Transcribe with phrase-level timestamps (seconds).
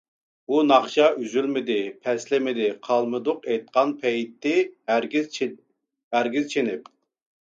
[0.51, 1.75] بۇ ناخشا ئۈزۈلمىدى،
[2.07, 4.55] پەسلىمىدى، قالمىدۇق ئېيتقان پەيتى
[6.17, 6.91] ھەرگىز چېنىپ.